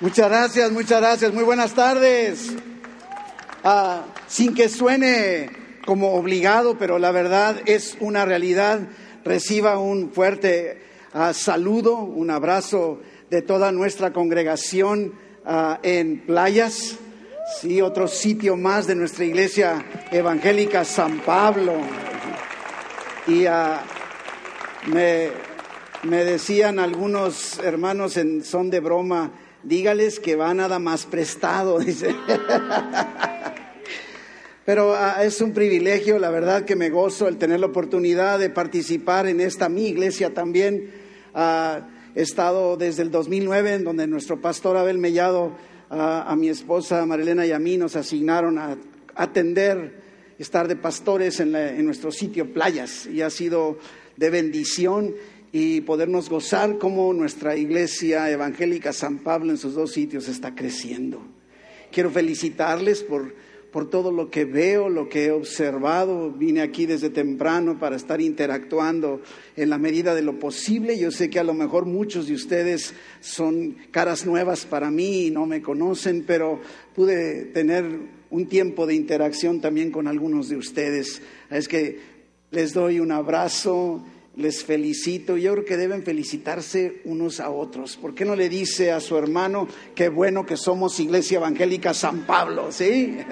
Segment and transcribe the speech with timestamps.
[0.00, 1.34] Muchas gracias, muchas gracias.
[1.34, 2.52] Muy buenas tardes.
[3.64, 5.50] Ah, sin que suene
[5.84, 8.78] como obligado, pero la verdad es una realidad.
[9.24, 10.82] Reciba un fuerte
[11.14, 15.14] ah, saludo, un abrazo de toda nuestra congregación
[15.44, 16.94] ah, en Playas.
[17.60, 21.74] Sí, otro sitio más de nuestra iglesia evangélica San Pablo.
[23.26, 23.46] Y
[24.86, 25.30] me,
[26.04, 32.14] me decían algunos hermanos en son de broma, dígales que va nada más prestado, dice.
[34.64, 38.50] Pero ah, es un privilegio, la verdad que me gozo el tener la oportunidad de
[38.50, 40.90] participar en esta mi iglesia también.
[41.32, 45.56] Ah, he estado desde el 2009 en donde nuestro pastor Abel Mellado
[45.88, 48.76] ah, a mi esposa Marilena y a mí nos asignaron a
[49.14, 50.02] atender,
[50.38, 53.78] estar de pastores en, en nuestro sitio Playas y ha sido
[54.18, 55.14] de bendición
[55.52, 61.22] y podernos gozar como nuestra iglesia evangélica San Pablo en sus dos sitios está creciendo.
[61.90, 63.34] Quiero felicitarles por,
[63.72, 66.30] por todo lo que veo, lo que he observado.
[66.30, 69.22] Vine aquí desde temprano para estar interactuando
[69.56, 70.98] en la medida de lo posible.
[70.98, 75.30] Yo sé que a lo mejor muchos de ustedes son caras nuevas para mí y
[75.30, 76.60] no me conocen, pero
[76.94, 81.22] pude tener un tiempo de interacción también con algunos de ustedes.
[81.50, 82.18] Es que
[82.50, 84.04] les doy un abrazo
[84.38, 85.36] les felicito.
[85.36, 87.96] Yo creo que deben felicitarse unos a otros.
[87.96, 92.20] ¿Por qué no le dice a su hermano qué bueno que somos Iglesia Evangélica San
[92.24, 92.72] Pablo?
[92.72, 93.18] ¿Sí?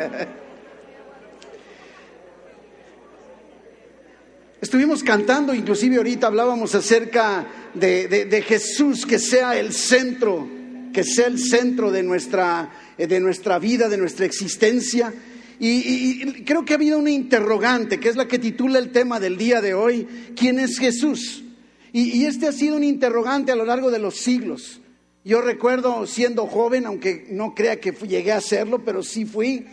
[4.61, 10.49] Estuvimos cantando, inclusive ahorita hablábamos acerca de, de, Jesús, que sea el centro,
[10.93, 15.12] que sea el centro de nuestra, de nuestra vida, de nuestra existencia.
[15.59, 19.37] Y, creo que ha habido una interrogante, que es la que titula el tema del
[19.37, 21.45] día de hoy, ¿quién es Jesús?
[21.93, 24.81] Y, este ha sido un interrogante a lo largo de los siglos.
[25.25, 29.67] Yo recuerdo siendo joven, aunque no crea que llegué a serlo, pero sí fui.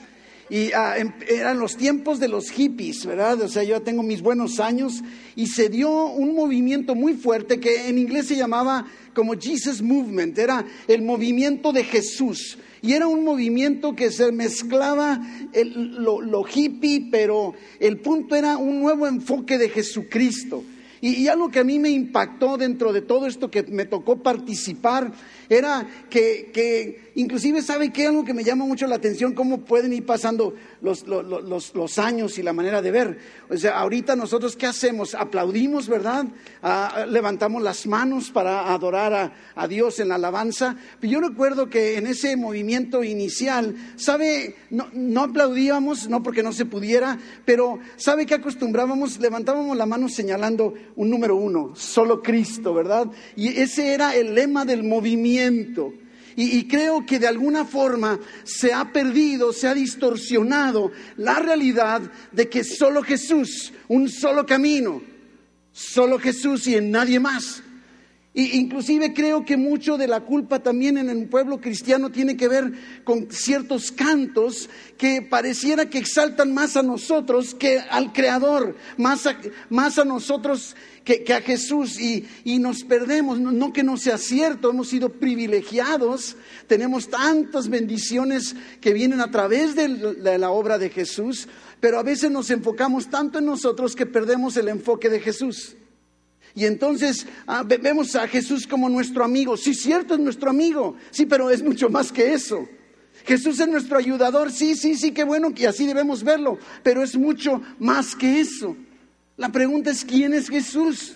[0.50, 3.42] Y ah, em, eran los tiempos de los hippies, ¿verdad?
[3.42, 5.02] O sea, yo tengo mis buenos años
[5.36, 10.38] y se dio un movimiento muy fuerte que en inglés se llamaba como Jesus Movement,
[10.38, 12.58] era el movimiento de Jesús.
[12.84, 15.22] Y era un movimiento que se mezclaba
[15.54, 20.66] lo, hippie, pero el punto era un nuevo enfoque de Jesucristo.
[21.00, 24.22] Y, y, algo que a mí me impactó dentro de todo esto que me tocó
[24.22, 25.14] participar
[25.50, 28.08] era que, que inclusive, ¿sabe qué?
[28.08, 32.38] Algo que me llama mucho la atención, cómo pueden ir pasando los, los, los, años
[32.38, 33.18] y la manera de ver.
[33.50, 35.16] O sea, ahorita nosotros, ¿qué hacemos?
[35.16, 36.26] Aplaudimos, ¿verdad?
[36.62, 40.76] Ah, levantamos las manos para adorar a, a, Dios en la alabanza.
[41.02, 44.56] Yo recuerdo que en ese movimiento inicial, ¿sabe?
[44.70, 49.20] No, no aplaudíamos, no porque no se pudiera, pero ¿sabe qué acostumbrábamos?
[49.20, 53.08] Levantábamos la mano señalando un número uno, solo Cristo, ¿verdad?
[53.36, 55.33] Y ese era el lema del movimiento.
[56.36, 62.02] Y, creo que de alguna forma se ha perdido, se ha distorsionado la realidad
[62.32, 65.02] de que solo Jesús, un solo camino,
[65.72, 67.63] solo Jesús y en nadie más.
[68.36, 72.48] Y inclusive creo que mucho de la culpa también en el pueblo cristiano tiene que
[72.48, 72.72] ver
[73.04, 79.38] con ciertos cantos que pareciera que exaltan más a nosotros que al Creador, más a,
[79.70, 82.26] más a nosotros que, a Jesús y,
[82.58, 83.40] nos perdemos.
[83.40, 89.76] No, que no sea cierto, hemos sido privilegiados, tenemos tantas bendiciones que vienen a través
[89.76, 91.48] de la obra de Jesús,
[91.80, 95.76] pero a veces nos enfocamos tanto en nosotros que perdemos el enfoque de Jesús.
[96.56, 99.58] Y entonces ah, vemos a Jesús como nuestro amigo.
[99.58, 100.96] Sí, cierto, es nuestro amigo.
[101.12, 102.68] Sí, pero es mucho más que eso.
[103.26, 104.52] Jesús es nuestro ayudador.
[104.52, 106.60] Sí, sí, sí, qué bueno que así debemos verlo.
[106.84, 108.76] Pero es mucho más que eso.
[109.36, 111.16] La pregunta es, ¿quién es Jesús?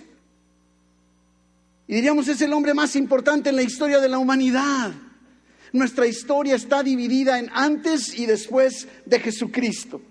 [1.88, 4.92] Y diríamos, es el hombre más importante en la historia de la humanidad.
[5.72, 10.02] Nuestra historia está dividida en antes y después de Jesucristo.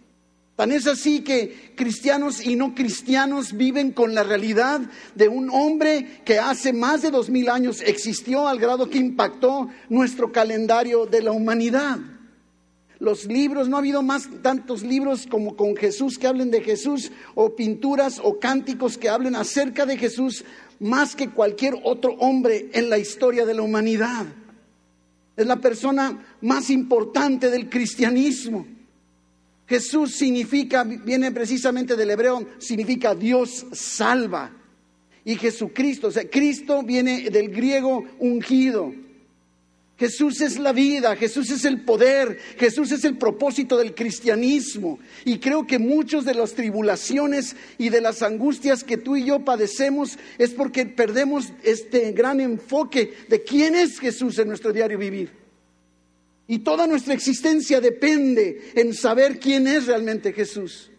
[0.56, 4.80] Tan es así que cristianos y no cristianos viven con la realidad
[5.14, 9.68] de un hombre que hace más de dos mil años existió al grado que impactó
[9.90, 11.98] nuestro calendario de la humanidad.
[12.98, 17.12] Los libros, no ha habido más tantos libros como con Jesús que hablen de Jesús,
[17.34, 20.42] o pinturas o cánticos que hablen acerca de Jesús,
[20.80, 24.24] más que cualquier otro hombre en la historia de la humanidad.
[25.36, 28.66] Es la persona más importante del cristianismo.
[29.66, 34.52] Jesús significa, viene precisamente del hebreo, significa Dios salva.
[35.24, 38.94] Y Jesucristo, o sea, Cristo viene del griego ungido.
[39.98, 44.98] Jesús es la vida, Jesús es el poder, Jesús es el propósito del cristianismo.
[45.24, 49.44] Y creo que muchas de las tribulaciones y de las angustias que tú y yo
[49.44, 55.45] padecemos es porque perdemos este gran enfoque de quién es Jesús en nuestro diario vivir.
[56.48, 60.90] Y toda nuestra existencia depende en saber quién es realmente Jesús.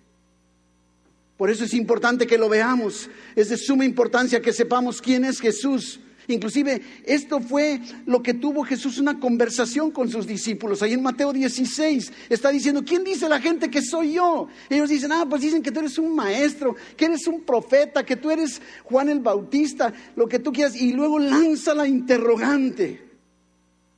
[1.38, 3.10] Por eso es importante que lo veamos.
[3.36, 6.00] Es de suma importancia que sepamos quién es Jesús.
[6.30, 10.82] Inclusive esto fue lo que tuvo Jesús una conversación con sus discípulos.
[10.82, 14.50] Ahí en Mateo 16 está diciendo, ¿quién dice la gente que soy yo?
[14.70, 18.18] Ellos dicen, ah, pues dicen que tú eres un maestro, que eres un profeta, que
[18.18, 20.76] tú eres Juan el Bautista, lo que tú quieras.
[20.76, 23.07] Y luego lanza la interrogante.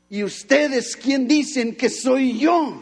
[0.10, 2.82] ¿Y ustedes quién dicen que soy yo?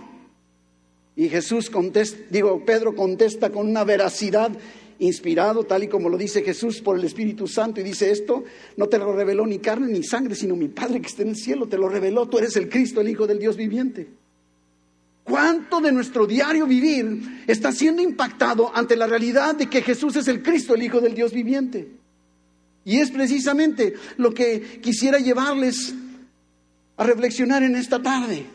[1.15, 4.51] Y Jesús contesta, digo, Pedro contesta con una veracidad
[5.00, 8.44] inspirado, tal y como lo dice Jesús por el Espíritu Santo, y dice esto,
[8.77, 11.35] no te lo reveló ni carne ni sangre, sino mi Padre que está en el
[11.35, 14.07] cielo, te lo reveló, tú eres el Cristo, el Hijo del Dios viviente.
[15.24, 20.27] ¿Cuánto de nuestro diario vivir está siendo impactado ante la realidad de que Jesús es
[20.29, 21.88] el Cristo, el Hijo del Dios viviente?
[22.85, 25.94] Y es precisamente lo que quisiera llevarles
[26.97, 28.45] a reflexionar en esta tarde.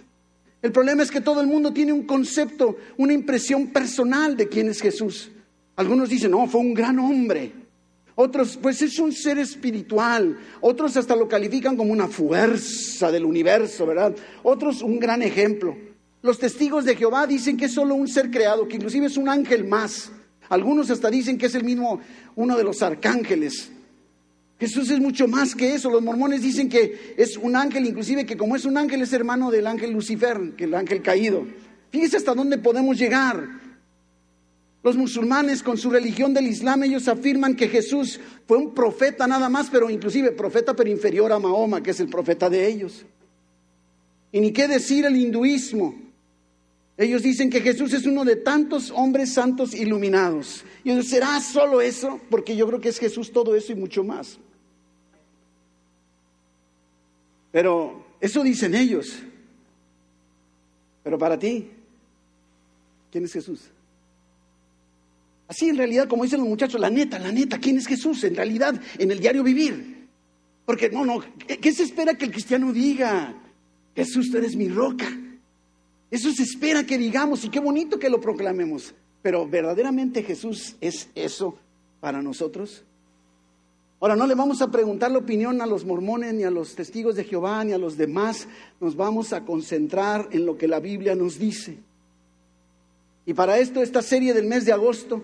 [0.60, 4.68] El problema es que todo el mundo tiene un concepto, una impresión personal de quién
[4.68, 5.30] es Jesús.
[5.76, 7.52] Algunos dicen, no, fue un gran hombre.
[8.14, 10.38] Otros, pues es un ser espiritual.
[10.60, 14.14] Otros hasta lo califican como una fuerza del universo, ¿verdad?
[14.42, 15.76] Otros un gran ejemplo.
[16.20, 19.28] Los testigos de Jehová dicen que es solo un ser creado, que inclusive es un
[19.28, 20.12] ángel más.
[20.48, 22.00] Algunos hasta dicen que es el mismo,
[22.36, 23.72] uno de los arcángeles.
[24.62, 25.90] Jesús es mucho más que eso.
[25.90, 29.50] Los mormones dicen que es un ángel, inclusive que como es un ángel es hermano
[29.50, 31.44] del ángel Lucifer, que el ángel caído.
[31.90, 33.44] Fíjese hasta dónde podemos llegar.
[34.84, 39.48] Los musulmanes con su religión del Islam, ellos afirman que Jesús fue un profeta nada
[39.48, 43.04] más, pero inclusive profeta pero inferior a Mahoma, que es el profeta de ellos.
[44.30, 45.96] Y ni qué decir el hinduismo.
[46.96, 50.64] Ellos dicen que Jesús es uno de tantos hombres santos iluminados.
[50.84, 52.20] Y yo ¿será solo eso?
[52.30, 54.38] Porque yo creo que es Jesús todo eso y mucho más.
[57.52, 59.22] Pero eso dicen ellos.
[61.04, 61.70] Pero para ti,
[63.10, 63.68] ¿quién es Jesús?
[65.46, 68.24] Así en realidad, como dicen los muchachos, la neta, la neta, ¿quién es Jesús?
[68.24, 70.08] En realidad, en el diario vivir.
[70.64, 73.34] Porque no, no, ¿qué se espera que el cristiano diga?
[73.94, 75.06] Jesús, tú eres mi roca.
[76.10, 78.94] Eso se espera que digamos y qué bonito que lo proclamemos.
[79.20, 81.58] Pero verdaderamente Jesús es eso
[82.00, 82.84] para nosotros.
[84.02, 87.14] Ahora, no le vamos a preguntar la opinión a los mormones, ni a los testigos
[87.14, 88.48] de Jehová, ni a los demás.
[88.80, 91.78] Nos vamos a concentrar en lo que la Biblia nos dice.
[93.26, 95.22] Y para esto, esta serie del mes de agosto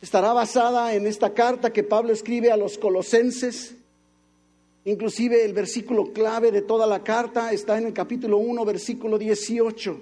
[0.00, 3.74] estará basada en esta carta que Pablo escribe a los colosenses.
[4.84, 10.00] Inclusive el versículo clave de toda la carta está en el capítulo 1, versículo 18,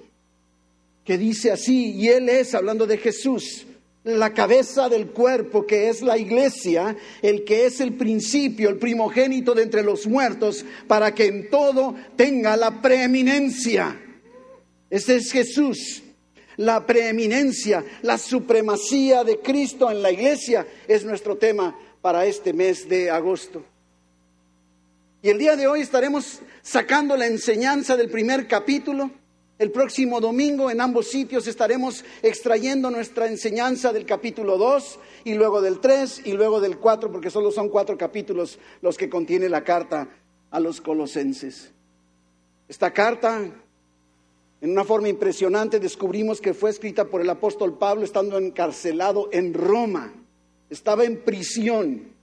[1.03, 3.65] que dice así, y él es, hablando de Jesús,
[4.05, 9.53] la cabeza del cuerpo, que es la iglesia, el que es el principio, el primogénito
[9.53, 14.01] de entre los muertos, para que en todo tenga la preeminencia.
[14.89, 16.03] Ese es Jesús
[16.57, 22.87] la preeminencia, la supremacía de Cristo en la iglesia es nuestro tema para este mes
[22.87, 23.63] de agosto.
[25.21, 29.11] Y el día de hoy estaremos sacando la enseñanza del primer capítulo.
[29.57, 35.61] El próximo domingo en ambos sitios estaremos extrayendo nuestra enseñanza del capítulo 2 y luego
[35.61, 39.63] del 3 y luego del 4, porque solo son cuatro capítulos los que contiene la
[39.63, 40.09] carta
[40.51, 41.71] a los colosenses.
[42.67, 43.49] Esta carta
[44.59, 49.53] en una forma impresionante descubrimos que fue escrita por el apóstol Pablo estando encarcelado en
[49.53, 50.11] Roma.
[50.69, 52.14] Estaba en prisión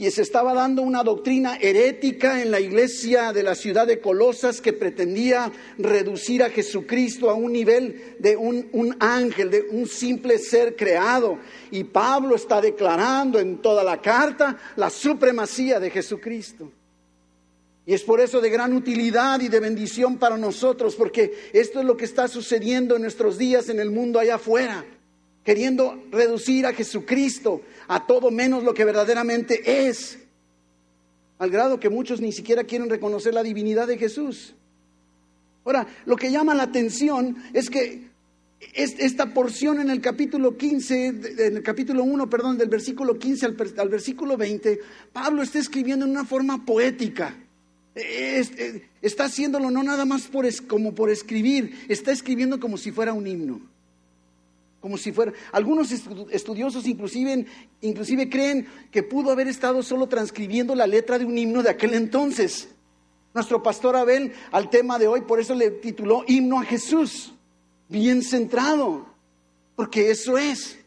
[0.00, 4.62] y se estaba dando una doctrina herética en la iglesia de la ciudad de Colosas
[4.62, 10.38] que pretendía reducir a Jesucristo a un nivel de un, un, ángel, de un simple
[10.38, 11.38] ser creado.
[11.70, 16.72] Y Pablo está declarando en toda la carta la supremacía de Jesucristo.
[17.84, 21.84] Y es por eso de gran utilidad y de bendición para nosotros, porque esto es
[21.84, 24.82] lo que está sucediendo en nuestros días en el mundo allá afuera,
[25.44, 30.20] queriendo reducir a Jesucristo a todo menos lo que verdaderamente es,
[31.40, 34.54] al grado que muchos ni siquiera quieren reconocer la divinidad de Jesús.
[35.64, 38.08] Ahora, lo que llama la atención es que
[38.74, 43.56] esta porción en el capítulo 15, en el capítulo 1, perdón, del versículo 15 al,
[43.78, 44.78] al versículo 20,
[45.12, 47.34] Pablo está escribiendo en una forma poética.
[47.96, 53.12] Eh, está haciéndolo no nada más por, como por escribir, está escribiendo como si fuera
[53.12, 53.60] un himno.
[54.80, 55.32] Como si fuera.
[55.52, 57.46] Algunos estudiosos inclusive,
[57.82, 61.94] inclusive creen que pudo haber estado solo transcribiendo la letra de un himno de aquel
[61.94, 62.68] entonces.
[63.34, 67.32] Nuestro pastor Abel al tema de hoy, por eso le tituló Himno a Jesús.
[67.88, 69.06] Bien centrado,
[69.76, 70.78] porque eso es.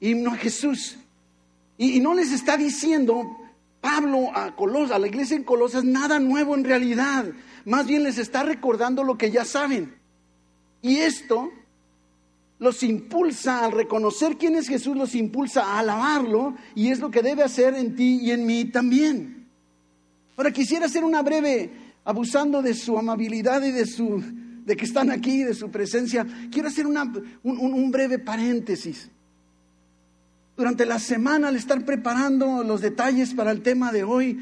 [0.00, 0.96] Himno a Jesús.
[1.78, 3.36] y no les está diciendo
[3.80, 7.26] Pablo a, Colos, a la iglesia en Colosas nada nuevo en realidad.
[7.64, 9.94] Más bien les está recordando lo que ya saben.
[10.82, 11.50] Y esto
[12.60, 17.22] los impulsa al reconocer quién es Jesús, los impulsa a alabarlo y es lo que
[17.22, 19.48] debe hacer en ti y en mí también.
[20.36, 21.70] Ahora quisiera hacer una breve,
[22.04, 24.22] abusando de su amabilidad y de su,
[24.64, 27.10] de que están aquí, de su presencia, quiero hacer una,
[27.42, 29.08] un, breve paréntesis.
[30.54, 34.38] Durante la semana, al estar preparando los detalles para el tema de hoy,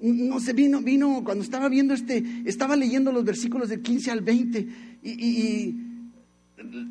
[0.00, 4.20] no sé, vino, vino, cuando estaba viendo este, estaba leyendo los versículos del 15 al
[4.20, 4.68] 20
[5.02, 5.85] y,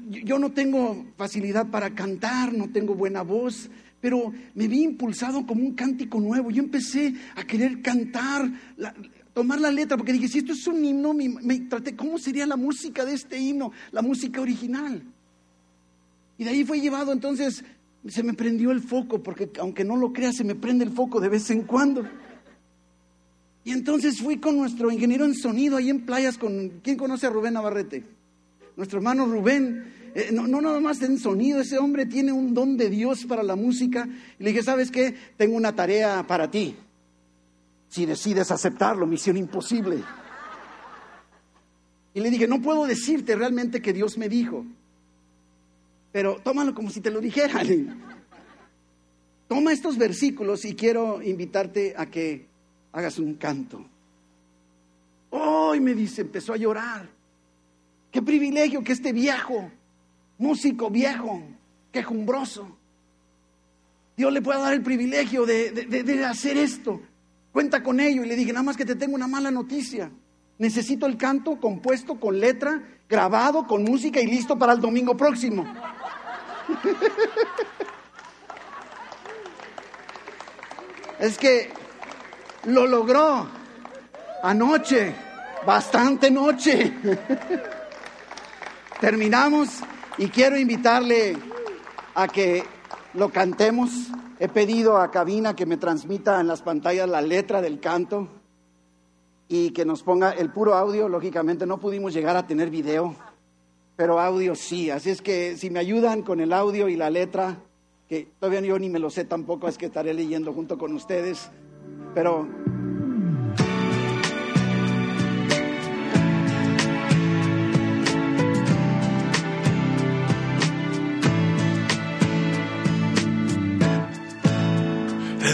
[0.10, 3.70] yo no tengo facilidad para cantar, no tengo buena voz,
[4.00, 6.52] pero me vi impulsado como un cántico nuevo.
[6.52, 8.52] Yo empecé a querer cantar,
[9.34, 12.56] tomar la letra, porque dije, si esto es un himno, me, traté, ¿cómo sería la
[12.56, 13.72] música de este himno?
[13.92, 15.02] La música original.
[16.38, 17.64] Y de ahí fue llevado, entonces
[18.08, 21.20] se me prendió el foco, porque aunque no lo creas, se me prende el foco
[21.20, 22.08] de vez en cuando.
[23.64, 27.32] Y entonces fui con nuestro ingeniero en sonido ahí en playas, con, ¿quién conoce a
[27.32, 28.04] Rubén Navarrete?
[28.76, 32.90] Nuestro hermano Rubén, eh, no, nada más en sonido, ese hombre tiene un don de
[32.90, 34.08] Dios para la música.
[34.40, 35.16] Y le dije, ¿sabes qué?
[35.38, 36.76] Tengo una tarea para ti.
[37.90, 40.04] Si decides aceptarlo, misión imposible.
[42.14, 44.66] Y le dije, no puedo decirte realmente que Dios me dijo,
[46.12, 48.02] pero tómalo como si te lo dijeran.
[49.48, 52.48] Toma estos versículos y quiero invitarte a que
[52.94, 53.86] hagas un canto.
[55.30, 57.15] Hoy me dice, empezó a llorar.
[58.16, 59.70] Qué privilegio que este viejo,
[60.38, 61.44] músico viejo,
[61.92, 62.66] quejumbroso,
[64.16, 67.02] Dios le pueda dar el privilegio de, de, hacer esto.
[67.52, 68.24] Cuenta con ello.
[68.24, 70.10] Y le dije, nada más que te tengo una mala noticia.
[70.58, 75.66] Necesito el canto compuesto con letra, grabado con música y listo para el domingo próximo.
[81.20, 81.70] es que
[82.64, 83.50] lo logró.
[84.42, 85.14] Anoche,
[85.66, 86.94] bastante noche.
[89.00, 89.82] Terminamos
[90.18, 91.38] y quiero invitarle
[92.14, 92.64] a que
[93.14, 93.92] lo cantemos.
[94.40, 98.30] He pedido a Cabina que me transmita en las pantallas la letra del canto
[99.50, 101.10] y que nos ponga el puro audio.
[101.10, 103.16] Lógicamente no pudimos llegar a tener video,
[103.98, 104.90] pero audio sí.
[104.90, 107.58] Así es que si me ayudan con el audio y la letra,
[108.08, 111.50] que todavía yo ni me lo sé tampoco, es que estaré leyendo junto con ustedes.
[112.14, 112.48] Pero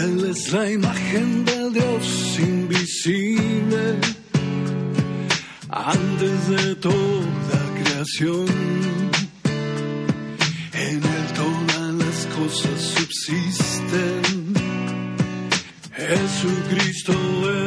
[0.00, 3.98] Él es la imagen del Dios invisible
[5.68, 8.46] antes de toda creación.
[10.72, 14.54] En Él todas las cosas subsisten
[15.94, 17.61] Jesucristo es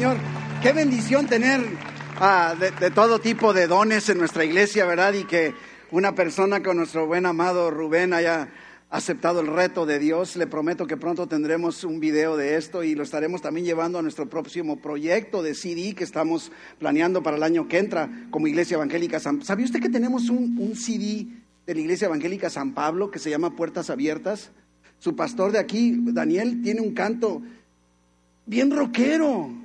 [0.00, 0.16] Señor.
[0.62, 1.60] Qué bendición tener
[2.18, 5.12] ah, de, todo tipo de dones en nuestra iglesia, ¿verdad?
[5.12, 5.52] Y que
[5.90, 8.48] una persona con nuestro buen amado Rubén haya
[8.88, 10.36] aceptado el reto de Dios.
[10.36, 14.02] Le prometo que pronto tendremos un video de esto y lo estaremos también llevando a
[14.02, 18.76] nuestro próximo proyecto de CD que estamos planeando para el año que entra como Iglesia
[18.76, 21.26] Evangélica ¿Sabía usted que tenemos un, un CD
[21.66, 24.50] de la Iglesia Evangélica San Pablo que se llama Puertas Abiertas?
[24.98, 27.42] Su pastor de aquí, Daniel, tiene un canto
[28.46, 29.60] bien rockero.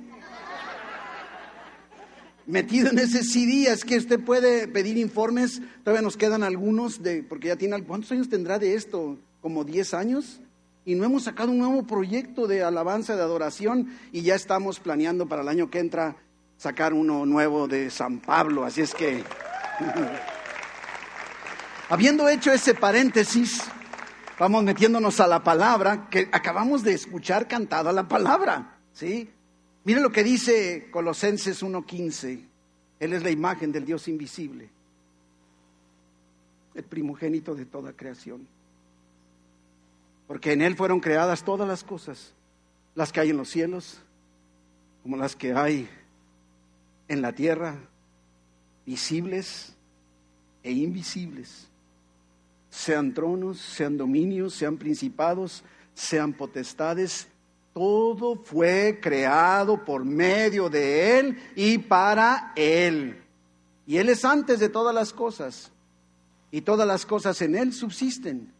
[2.46, 7.24] Metido en ese CD, es que usted puede pedir informes, todavía nos quedan algunos, de,
[7.24, 9.18] porque ya tiene, ¿cuántos años tendrá de esto?
[9.40, 10.40] ¿Como 10 años?
[10.84, 15.26] Y no hemos sacado un nuevo proyecto de alabanza, de adoración, y ya estamos planeando
[15.26, 16.18] para el año que entra
[16.56, 19.24] sacar uno nuevo de San Pablo, así es que...
[21.88, 23.60] Habiendo hecho ese paréntesis,
[24.38, 29.32] vamos metiéndonos a la palabra, que acabamos de escuchar cantada la palabra, ¿sí?
[29.86, 32.40] Mire lo que dice Colosenses 1.15.
[32.98, 34.68] Él es la imagen del Dios invisible,
[36.74, 38.48] el primogénito de toda creación.
[40.26, 42.32] Porque en Él fueron creadas todas las cosas,
[42.96, 44.00] las que hay en los cielos,
[45.04, 45.88] como las que hay
[47.06, 47.76] en la tierra,
[48.84, 49.72] visibles
[50.64, 51.68] e invisibles,
[52.70, 55.62] sean tronos, sean dominios, sean principados,
[55.94, 57.28] sean potestades,
[57.76, 63.22] todo fue creado por medio de Él y para Él.
[63.86, 65.70] Y Él es antes de todas las cosas.
[66.50, 68.50] Y todas las cosas en Él subsisten.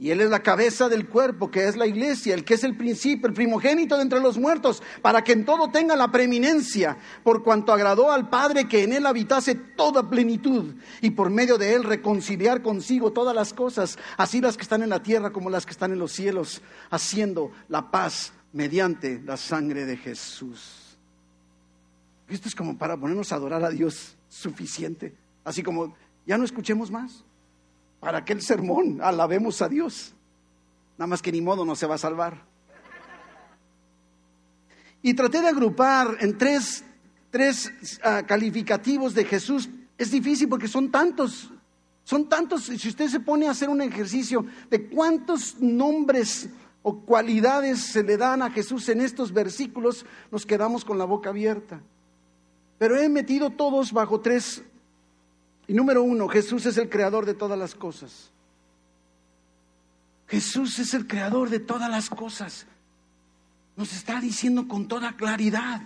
[0.00, 2.74] Y Él es la cabeza del cuerpo, que es la iglesia, el que es el
[2.74, 7.42] principio, el primogénito de entre los muertos, para que en todo tenga la preeminencia, por
[7.44, 11.84] cuanto agradó al Padre que en Él habitase toda plenitud, y por medio de Él
[11.84, 15.72] reconciliar consigo todas las cosas, así las que están en la tierra como las que
[15.72, 20.96] están en los cielos, haciendo la paz mediante la sangre de Jesús.
[22.26, 25.12] Esto es como para ponernos a adorar a Dios suficiente,
[25.44, 27.22] así como ya no escuchemos más.
[28.00, 30.14] Para aquel sermón, alabemos a Dios.
[30.96, 32.44] Nada más que ni modo no se va a salvar.
[35.02, 36.84] Y traté de agrupar en tres,
[37.30, 39.68] tres uh, calificativos de Jesús.
[39.96, 41.50] Es difícil porque son tantos,
[42.04, 42.64] son tantos.
[42.64, 46.48] Si usted se pone a hacer un ejercicio de cuántos nombres
[46.82, 51.30] o cualidades se le dan a Jesús en estos versículos, nos quedamos con la boca
[51.30, 51.82] abierta.
[52.78, 54.62] Pero he metido todos bajo tres
[55.70, 58.32] y número uno, Jesús es el creador de todas las cosas.
[60.26, 62.66] Jesús es el creador de todas las cosas.
[63.76, 65.80] Nos está diciendo con toda claridad.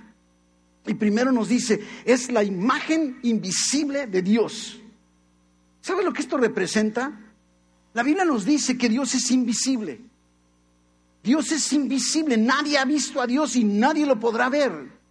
[0.87, 4.81] Y primero nos dice, es la imagen invisible de Dios.
[5.83, 7.21] ¿Sabe lo que esto representa?
[7.93, 10.01] La Biblia nos dice que Dios es invisible.
[11.23, 15.04] Dios es invisible, nadie ha visto a Dios y nadie lo podrá ver.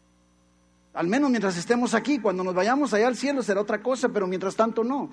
[0.93, 4.27] Al menos mientras estemos aquí, cuando nos vayamos allá al cielo será otra cosa, pero
[4.27, 5.09] mientras tanto no.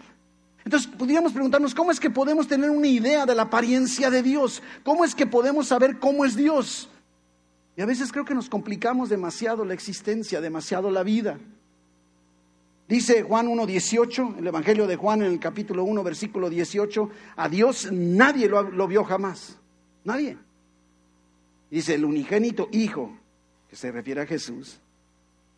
[0.65, 4.63] Entonces podríamos preguntarnos, ¿cómo es que podemos tener una idea de la apariencia de Dios?
[4.85, 6.91] ¿Cómo es que podemos saber cómo es Dios?
[7.77, 11.39] Y a veces creo que nos complicamos demasiado la existencia, demasiado la vida.
[12.87, 17.91] Dice Juan 1.18, el Evangelio de Juan en el capítulo 1, versículo 18, a Dios
[17.91, 19.57] nadie lo, lo vio jamás,
[20.05, 20.37] nadie.
[21.71, 23.17] Dice el unigénito Hijo,
[23.71, 24.81] que se refiere a Jesús,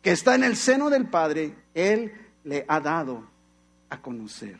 [0.03, 2.11] que está en el seno del Padre, Él
[2.43, 3.23] le ha dado
[3.89, 4.59] a conocer.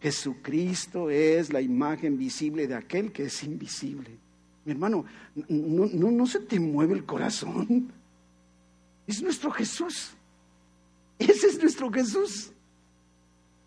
[0.00, 4.10] Jesucristo es la imagen visible de aquel que es invisible.
[4.64, 5.04] Mi hermano,
[5.48, 7.92] no, no, no se te mueve el corazón.
[9.06, 10.12] Es nuestro Jesús.
[11.18, 12.50] Ese es nuestro Jesús.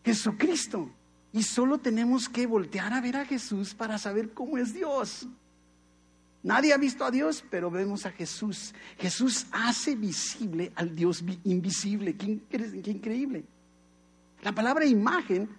[0.04, 0.90] Jesucristo.
[1.34, 5.28] Y solo tenemos que voltear a ver a Jesús para saber cómo es Dios.
[6.44, 8.74] Nadie ha visto a Dios, pero vemos a Jesús.
[8.98, 12.16] Jesús hace visible al Dios invisible.
[12.16, 12.40] Qué,
[12.86, 13.44] increíble.
[14.44, 15.50] La palabra imagen,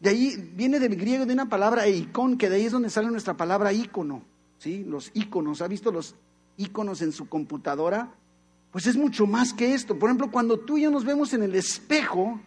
[0.00, 3.10] de ahí viene del griego de una palabra eikon, que de ahí es donde sale
[3.10, 4.22] nuestra palabra ícono.
[4.58, 4.84] ¿sí?
[4.84, 6.14] Los íconos, ¿ha visto los
[6.56, 8.12] íconos en su computadora?
[8.72, 9.98] Pues es mucho más que esto.
[9.98, 12.40] Por ejemplo, cuando tú y yo nos vemos en el espejo,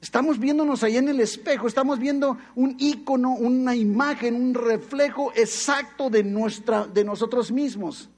[0.00, 6.08] Estamos viéndonos ahí en el espejo, estamos viendo un icono, una imagen, un reflejo exacto
[6.08, 8.08] de, nuestra, de nosotros mismos.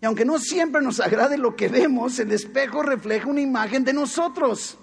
[0.00, 3.92] Y aunque no siempre nos agrade lo que vemos, el espejo refleja una imagen de
[3.92, 4.78] nosotros.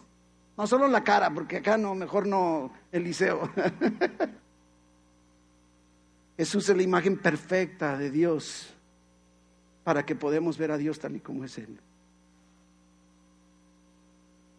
[0.57, 3.49] No solo la cara, porque acá no, mejor no, Eliseo.
[6.37, 8.73] Jesús es la imagen perfecta de Dios
[9.85, 11.79] para que podamos ver a Dios tal y como es Él.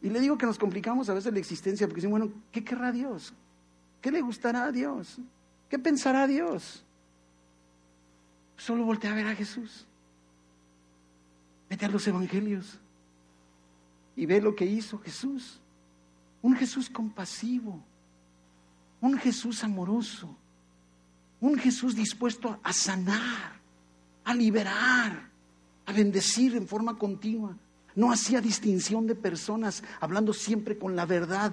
[0.02, 2.90] Y le digo que nos complicamos a veces la existencia porque decimos, bueno, ¿qué querrá
[2.90, 3.34] Dios?
[4.00, 5.18] ¿Qué le gustará a Dios?
[5.68, 6.84] ¿Qué pensará Dios?
[8.56, 9.86] Solo voltea a ver a Jesús.
[11.68, 12.78] Vete a los evangelios
[14.16, 15.60] y ve lo que hizo Jesús.
[16.42, 17.82] Un Jesús compasivo,
[19.00, 20.34] un Jesús amoroso,
[21.40, 23.52] un Jesús dispuesto a sanar,
[24.24, 25.30] a liberar,
[25.86, 27.56] a bendecir en forma continua.
[27.94, 31.52] No hacía distinción de personas, hablando siempre con la verdad.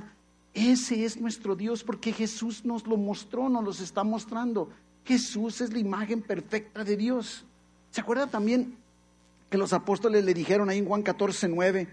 [0.54, 4.70] Ese es nuestro Dios porque Jesús nos lo mostró, nos los está mostrando.
[5.06, 7.46] Jesús es la imagen perfecta de Dios.
[7.92, 8.76] ¿Se acuerda también
[9.50, 11.88] que los apóstoles le dijeron ahí en Juan 14, 9?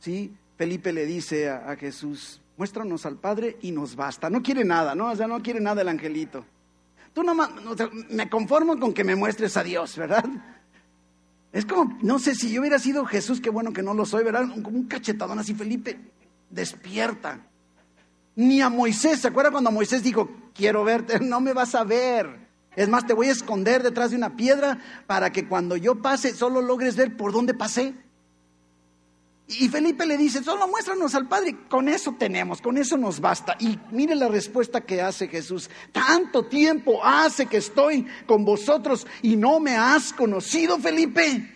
[0.00, 0.32] ¿Sí?
[0.56, 4.30] Felipe le dice a, Jesús, muéstranos al Padre y nos basta.
[4.30, 5.10] No quiere nada, ¿no?
[5.10, 6.44] O sea, no quiere nada el angelito.
[7.12, 7.34] Tú no
[8.10, 10.24] me conformo con que me muestres a Dios, ¿verdad?
[11.52, 14.24] Es como, no sé, si yo hubiera sido Jesús, qué bueno que no lo soy,
[14.24, 14.48] ¿verdad?
[14.62, 15.98] Como un cachetadón así, Felipe,
[16.50, 17.40] despierta.
[18.36, 21.18] Ni a Moisés, ¿se acuerda cuando Moisés dijo, quiero verte?
[21.24, 22.48] No me vas a ver.
[22.76, 26.32] Es más, te voy a esconder detrás de una piedra para que cuando yo pase
[26.34, 27.94] solo logres ver por dónde pasé.
[29.48, 33.56] Y Felipe le dice, solo muéstranos al Padre, con eso tenemos, con eso nos basta.
[33.58, 35.70] Y mire la respuesta que hace Jesús.
[35.90, 41.54] Tanto tiempo hace que estoy con vosotros y no me has conocido, Felipe.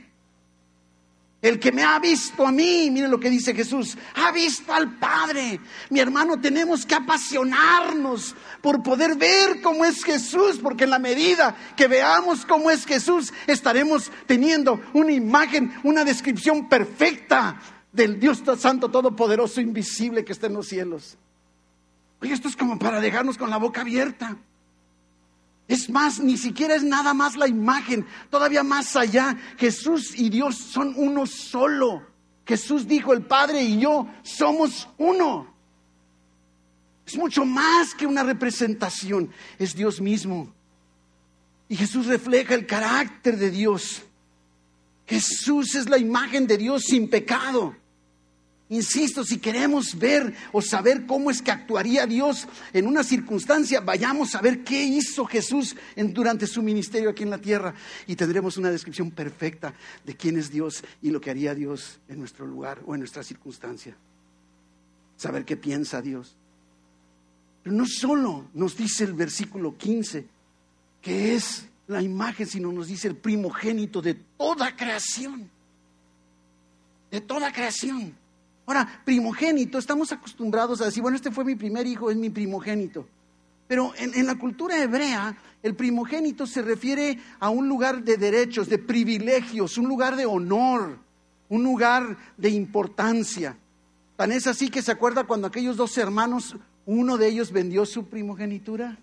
[1.43, 4.97] El que me ha visto a mí, mire lo que dice Jesús, ha visto al
[4.99, 5.59] Padre.
[5.91, 11.57] Mi hermano, tenemos que apasionarnos por poder ver cómo es Jesús, porque en la medida
[11.77, 17.61] que veamos cómo es Jesús, estaremos teniendo una imagen, una descripción perfecta
[17.93, 21.19] del Dios Santo Todopoderoso, invisible que está en los cielos.
[22.21, 24.37] Oye, esto es como para dejarnos con la boca abierta.
[25.69, 29.37] Es más, ni siquiera es nada más la imagen, todavía más allá.
[29.59, 32.07] Jesús y Dios son uno solo.
[32.47, 35.53] Jesús dijo, el Padre y yo somos uno.
[37.07, 40.53] Es mucho más que una representación, es Dios mismo.
[41.69, 44.03] Y Jesús refleja el carácter de Dios.
[45.07, 47.75] Jesús es la imagen de Dios sin pecado.
[48.73, 54.35] Insisto, si queremos ver o saber cómo es que actuaría Dios en una circunstancia, vayamos
[54.35, 57.75] a ver qué hizo Jesús durante su ministerio aquí en la tierra
[58.07, 59.75] y tendremos una descripción perfecta
[60.07, 63.23] de quién es Dios y lo que haría Dios en nuestro lugar o en nuestra
[63.23, 63.95] circunstancia.
[65.19, 66.35] Saber qué piensa Dios.
[67.63, 70.25] Pero no solo nos dice el versículo 15
[71.03, 75.51] que es la imagen, sino nos dice el primogénito de toda creación.
[77.11, 78.22] De toda creación.
[78.67, 83.07] Ahora, primogénito, estamos acostumbrados a decir, bueno, este fue mi primer hijo, es mi primogénito.
[83.67, 88.79] Pero en, la cultura hebrea, el primogénito se refiere a un lugar de derechos, de
[88.79, 90.99] privilegios, un lugar de honor,
[91.49, 93.57] un lugar de importancia.
[94.17, 98.07] Tan es así que se acuerda cuando aquellos dos hermanos, uno de ellos vendió su
[98.07, 98.99] primogenitura.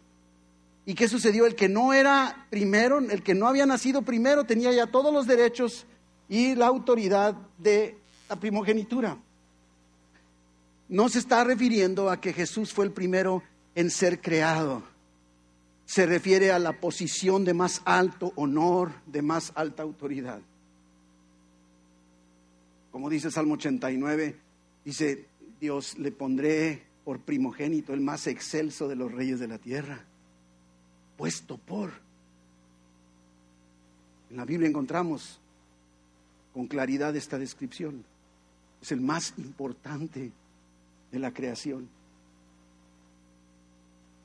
[0.85, 1.45] ¿Y qué sucedió?
[1.45, 5.27] El que no era primero, el que no había nacido primero, tenía ya todos los
[5.27, 5.85] derechos
[6.29, 7.97] y la autoridad de
[8.29, 9.17] la primogenitura
[10.89, 13.43] no se está refiriendo a que Jesús fue el primero
[13.75, 14.83] en ser creado.
[15.85, 20.41] Se refiere a la posición de más alto honor, de más alta autoridad.
[22.91, 24.35] Como dice Salmo 89,
[24.83, 25.27] dice,
[25.61, 30.03] Dios le pondré por primogénito, el más excelso de los reyes de la tierra,
[31.17, 31.91] puesto por.
[34.31, 35.39] En la Biblia encontramos
[36.53, 38.03] con claridad esta descripción.
[38.81, 40.31] Es el más importante
[41.11, 41.89] de la creación.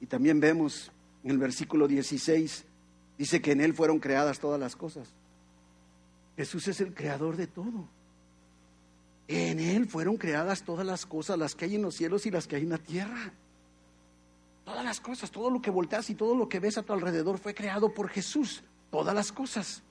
[0.01, 0.93] Y también vemos
[1.23, 2.65] en el versículo 16,
[3.17, 5.09] dice que en Él fueron creadas todas las cosas.
[6.37, 7.89] Jesús es el creador de todo.
[9.29, 12.47] En Él fueron creadas todas las cosas, las que hay en los cielos y las
[12.47, 13.33] que hay en la tierra.
[14.65, 17.39] Todas las cosas, todo lo que volteas y todo lo que ves a tu alrededor
[17.39, 18.63] fue creado por Jesús.
[18.91, 19.83] Todas las cosas.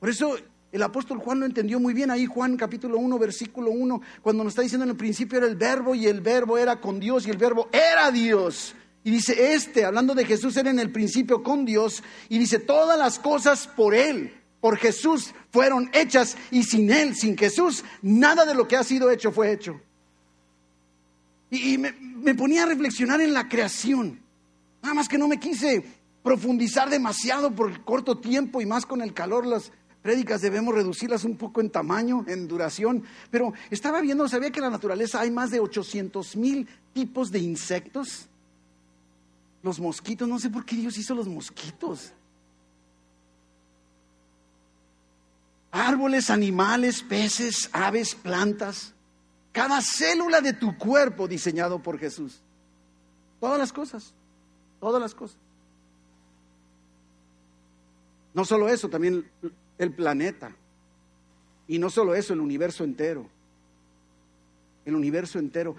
[0.00, 0.36] Por eso
[0.74, 4.50] el apóstol Juan lo entendió muy bien ahí, Juan capítulo 1, versículo 1, cuando nos
[4.50, 7.30] está diciendo en el principio era el verbo y el verbo era con Dios y
[7.30, 8.74] el verbo era Dios.
[9.04, 12.02] Y dice, este, hablando de Jesús, era en el principio con Dios.
[12.28, 16.36] Y dice, todas las cosas por Él, por Jesús, fueron hechas.
[16.50, 19.80] Y sin Él, sin Jesús, nada de lo que ha sido hecho fue hecho.
[21.50, 24.20] Y, me, me ponía a reflexionar en la creación.
[24.82, 25.84] Nada más que no me quise
[26.24, 29.70] profundizar demasiado por el corto tiempo y más con el calor, las,
[30.04, 34.66] prédicas debemos reducirlas un poco en tamaño, en duración, pero estaba viendo, sabía que en
[34.66, 38.28] la naturaleza hay más de 800 mil tipos de insectos.
[39.62, 42.12] Los mosquitos, no sé por qué Dios hizo los mosquitos.
[45.70, 48.92] Árboles, animales, peces, aves, plantas.
[49.52, 52.42] Cada célula de tu cuerpo diseñado por Jesús.
[53.40, 54.12] Todas las cosas,
[54.80, 55.38] todas las cosas.
[58.34, 59.24] No solo eso, también
[59.78, 60.54] el planeta.
[61.66, 63.28] Y no solo eso, el universo entero.
[64.84, 65.76] El universo entero.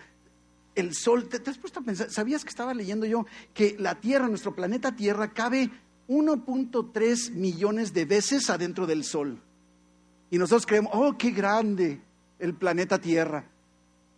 [0.74, 2.10] El Sol, ¿te, has puesto a pensar?
[2.12, 5.70] ¿Sabías que estaba leyendo yo que la Tierra, nuestro planeta Tierra, cabe
[6.08, 9.42] 1.3 millones de veces adentro del Sol?
[10.30, 12.02] Y nosotros creemos, oh, qué grande
[12.40, 13.46] el planeta Tierra.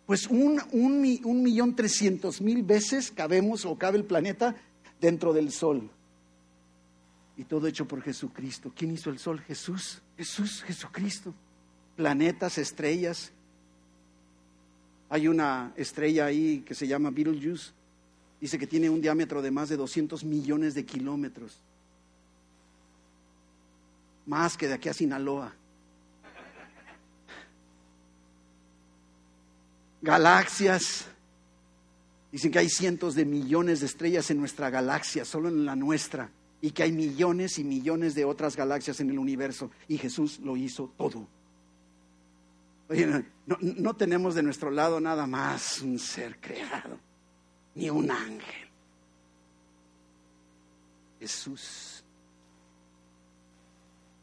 [0.06, 4.56] Pues un, un, un millón trescientos mil veces cabemos o cabe el planeta
[5.00, 5.90] dentro del Sol.
[7.38, 8.72] Y todo hecho por Jesucristo.
[8.74, 9.40] ¿Quién hizo el Sol?
[9.40, 10.02] Jesús.
[10.16, 11.32] Jesús, Jesucristo.
[11.96, 13.30] Planetas, estrellas.
[15.08, 17.70] Hay una estrella ahí que se llama Betelgeuse.
[18.40, 21.56] Dice que tiene un diámetro de más de 200 millones de kilómetros.
[24.26, 25.54] Más que de aquí a Sinaloa.
[30.02, 31.06] Galaxias.
[32.32, 36.32] Dicen que hay cientos de millones de estrellas en nuestra galaxia, solo en la nuestra
[36.60, 40.56] y que hay millones y millones de otras galaxias en el universo y Jesús lo
[40.56, 41.26] hizo todo.
[42.88, 46.98] Oye, no, tenemos de nuestro lado nada más un ser creado,
[47.74, 48.68] ni un ángel.
[51.20, 52.02] Jesús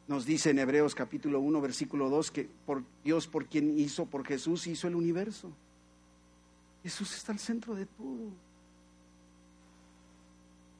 [0.08, 4.26] nos dice en Hebreos capítulo 1, versículo 2, que por Dios, por quien hizo, por
[4.26, 5.52] Jesús hizo el universo.
[6.84, 8.32] Jesús está al centro de todo.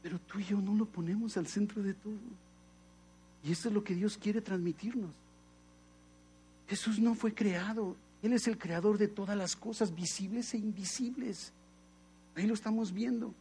[0.06, 2.14] Pero tú y yo no lo ponemos al centro de todo.
[3.44, 5.10] Y eso es lo que Dios quiere transmitirnos.
[6.68, 7.96] Jesús no fue creado.
[8.22, 11.54] Él es el creador de todas las cosas, visibles e invisibles.
[12.36, 13.34] Ahí lo estamos viendo.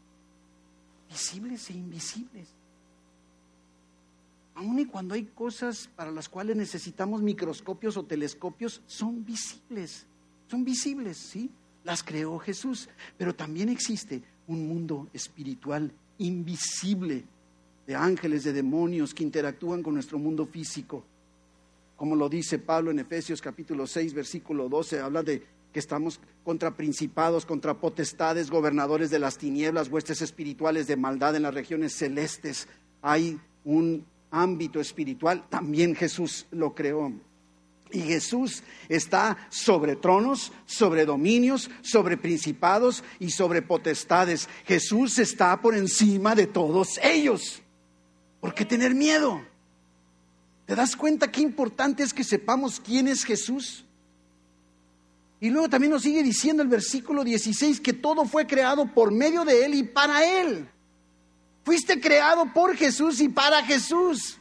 [1.10, 2.48] Visibles e invisibles.
[4.54, 10.06] Aun y cuando hay cosas para las cuales necesitamos microscopios o telescopios, son visibles.
[10.48, 11.50] Son visibles, ¿sí?
[11.84, 12.88] Las creó Jesús.
[13.18, 17.24] Pero también existe un mundo espiritual invisible
[17.86, 21.04] de ángeles, de demonios que interactúan con nuestro mundo físico.
[21.96, 26.76] Como lo dice Pablo en Efesios capítulo 6, versículo 12, habla de que estamos contra
[26.76, 32.68] principados, contra potestades, gobernadores de las tinieblas, huestes espirituales de maldad en las regiones celestes.
[33.02, 37.12] Hay un ámbito espiritual, también Jesús lo creó.
[37.94, 44.48] Y Jesús está sobre tronos, sobre dominios, sobre principados y sobre potestades.
[44.66, 47.62] Jesús está por encima de todos ellos.
[48.40, 49.40] ¿Por qué tener miedo?
[50.66, 53.84] ¿Te das cuenta qué importante es que sepamos quién es Jesús?
[55.38, 59.44] Y luego también nos sigue diciendo el versículo 16 que todo fue creado por medio
[59.44, 60.68] de Él y para Él.
[61.62, 64.40] Fuiste creado por Jesús y para Jesús.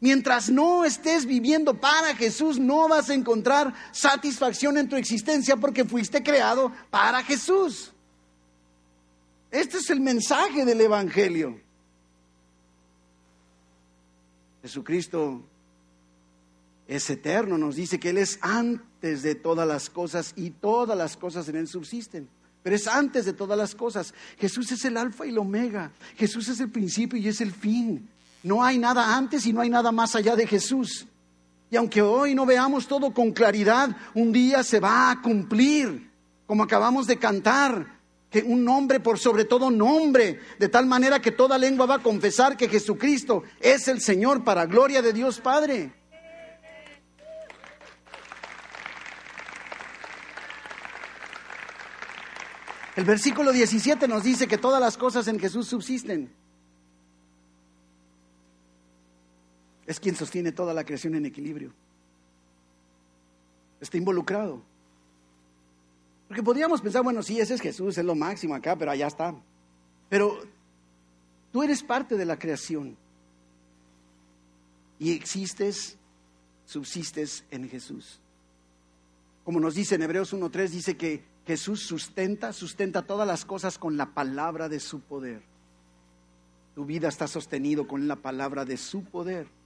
[0.00, 5.84] Mientras no estés viviendo para Jesús, no vas a encontrar satisfacción en tu existencia porque
[5.84, 7.92] fuiste creado para Jesús.
[9.50, 11.60] Este es el mensaje del Evangelio.
[14.62, 15.42] Jesucristo
[16.86, 21.16] es eterno, nos dice que Él es antes de todas las cosas y todas las
[21.16, 22.28] cosas en Él subsisten.
[22.62, 24.14] Pero es antes de todas las cosas.
[24.38, 25.92] Jesús es el alfa y el omega.
[26.16, 28.08] Jesús es el principio y es el fin.
[28.42, 31.06] No hay nada antes y no hay nada más allá de Jesús.
[31.70, 36.10] Y aunque hoy no veamos todo con claridad, un día se va a cumplir,
[36.46, 37.98] como acabamos de cantar,
[38.30, 42.02] que un nombre por sobre todo nombre, de tal manera que toda lengua va a
[42.02, 45.92] confesar que Jesucristo es el Señor para gloria de Dios Padre.
[52.96, 56.34] El versículo 17 nos dice que todas las cosas en Jesús subsisten.
[59.88, 61.72] Es quien sostiene toda la creación en equilibrio.
[63.80, 64.62] Está involucrado.
[66.28, 69.34] Porque podríamos pensar, bueno, sí, ese es Jesús, es lo máximo acá, pero allá está.
[70.10, 70.40] Pero
[71.50, 72.98] tú eres parte de la creación.
[74.98, 75.96] Y existes,
[76.66, 78.20] subsistes en Jesús.
[79.42, 83.96] Como nos dice en Hebreos 1.3, dice que Jesús sustenta, sustenta todas las cosas con
[83.96, 85.40] la palabra de su poder.
[86.74, 89.56] Tu vida está sostenido con la palabra de su poder.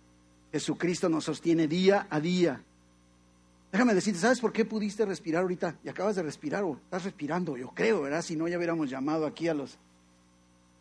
[0.53, 2.63] Jesucristo nos sostiene día a día.
[3.73, 5.79] Déjame decirte, ¿sabes por qué pudiste respirar ahorita?
[5.83, 8.21] Y acabas de respirar o estás respirando, yo creo, ¿verdad?
[8.21, 9.79] Si no, ya hubiéramos llamado aquí a los...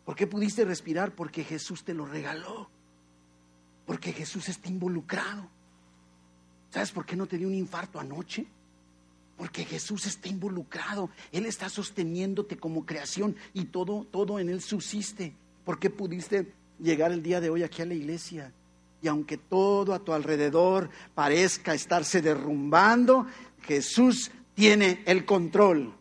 [0.04, 1.14] ¿Por qué pudiste respirar?
[1.14, 2.68] Porque Jesús te lo regaló.
[3.86, 5.48] Porque Jesús está involucrado.
[6.70, 8.46] ¿Sabes por qué no te dio un infarto anoche?
[9.38, 11.08] Porque Jesús está involucrado.
[11.30, 15.34] Él está sosteniéndote como creación y todo, todo en Él subsiste.
[15.64, 18.52] ¿Por qué pudiste llegar el día de hoy aquí a la iglesia?
[19.02, 23.26] Y aunque todo a tu alrededor parezca estarse derrumbando,
[23.62, 25.92] Jesús tiene el control.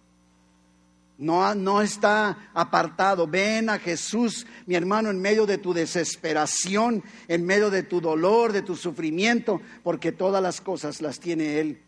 [1.18, 3.28] No, no está apartado.
[3.28, 8.52] Ven a Jesús, mi hermano, en medio de tu desesperación, en medio de tu dolor,
[8.52, 11.82] de tu sufrimiento, porque todas las cosas las tiene Él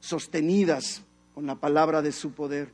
[0.00, 1.02] sostenidas
[1.34, 2.72] con la palabra de su poder.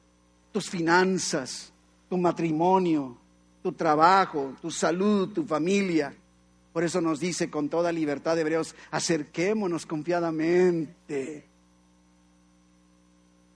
[0.53, 1.73] Tus finanzas,
[2.09, 3.17] tu matrimonio,
[3.63, 6.15] tu trabajo, tu salud, tu familia.
[6.73, 11.47] Por eso nos dice con toda libertad Hebreos, acerquémonos confiadamente.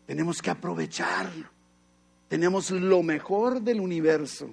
[0.07, 1.49] Tenemos que aprovecharlo.
[2.29, 4.51] Tenemos lo mejor del universo.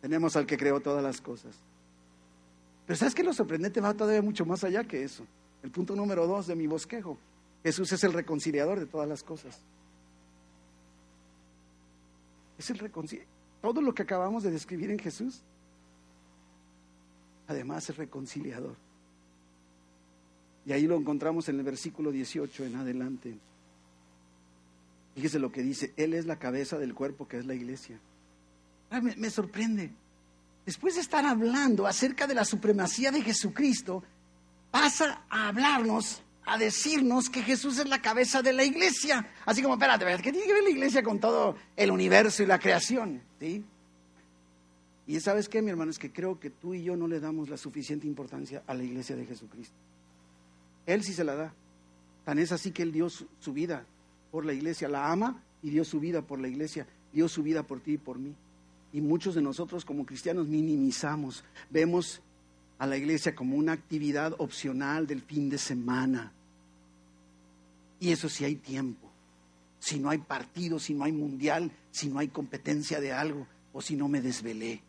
[0.00, 1.56] Tenemos al que creó todas las cosas.
[2.86, 3.22] Pero ¿sabes qué?
[3.22, 5.24] Lo sorprendente va todavía mucho más allá que eso.
[5.62, 7.16] El punto número dos de mi bosquejo.
[7.62, 9.60] Jesús es el reconciliador de todas las cosas.
[12.58, 13.32] Es el reconciliador.
[13.60, 15.42] Todo lo que acabamos de describir en Jesús,
[17.52, 18.76] además es reconciliador.
[20.64, 23.38] Y ahí lo encontramos en el versículo 18 en adelante.
[25.14, 27.98] Fíjese lo que dice, Él es la cabeza del cuerpo que es la iglesia.
[28.90, 29.90] Me, me, sorprende.
[30.66, 34.02] Después de estar hablando acerca de la supremacía de Jesucristo,
[34.70, 39.26] pasa a hablarnos, a decirnos que Jesús es la cabeza de la iglesia.
[39.44, 42.58] Así como, espérate, ¿qué tiene que ver la iglesia con todo el universo y la
[42.58, 43.22] creación?
[43.40, 43.64] ¿Sí?
[45.12, 47.50] Y sabes qué, mi hermano, es que creo que tú y yo no le damos
[47.50, 49.74] la suficiente importancia a la iglesia de Jesucristo.
[50.86, 51.54] Él sí se la da.
[52.24, 53.84] Tan es así que Él dio su, vida
[54.30, 57.62] por la iglesia, la ama y dio su vida por la iglesia, dio su vida
[57.62, 58.34] por ti y por mí.
[58.90, 62.22] Y muchos de nosotros como cristianos minimizamos, vemos
[62.78, 66.32] a la iglesia como una actividad opcional del fin de semana.
[68.00, 69.10] Y eso si hay tiempo,
[69.78, 73.82] si no hay partido, si no hay mundial, si no hay competencia de algo o
[73.82, 74.80] si no me desvelé.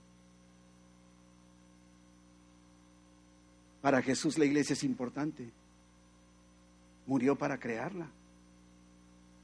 [3.84, 5.50] Para Jesús la iglesia es importante.
[7.06, 8.08] Murió para crearla.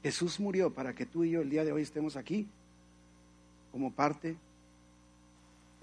[0.02, 2.48] Jesús murió para que tú y yo el día de hoy estemos aquí
[3.70, 4.38] como parte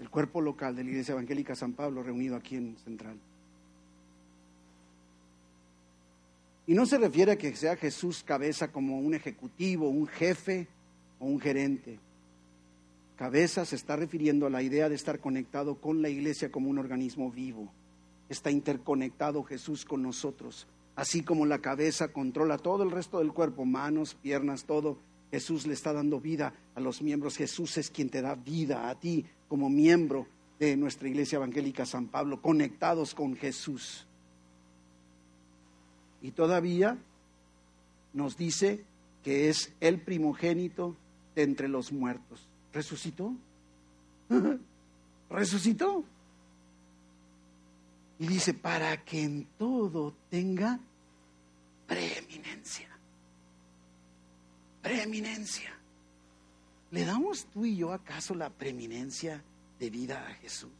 [0.00, 3.16] del cuerpo local de la Iglesia Evangélica San Pablo reunido aquí en Central.
[6.66, 10.66] Y no se refiere a que sea Jesús cabeza como un ejecutivo, un jefe
[11.20, 12.00] o un gerente.
[13.16, 16.78] Cabeza se está refiriendo a la idea de estar conectado con la iglesia como un
[16.78, 17.70] organismo vivo.
[18.28, 20.66] Está interconectado Jesús con nosotros
[20.98, 24.98] Así como la cabeza controla todo el resto del cuerpo, manos, piernas, todo,
[25.30, 27.36] Jesús le está dando vida a los miembros.
[27.36, 30.26] Jesús es quien te da vida a ti como miembro
[30.58, 34.08] de nuestra iglesia evangélica San Pablo, conectados con Jesús.
[36.20, 36.98] Y todavía
[38.12, 38.84] nos dice
[39.22, 40.96] que es el primogénito
[41.36, 42.48] de entre los muertos.
[42.72, 43.36] ¿Resucitó?
[45.30, 46.04] ¿Resucitó?
[48.18, 50.80] Y dice, para que en todo tenga
[51.86, 52.88] preeminencia.
[54.82, 55.72] Preeminencia.
[56.90, 59.42] ¿Le damos tú y yo acaso la preeminencia
[59.78, 60.70] de vida a Jesús?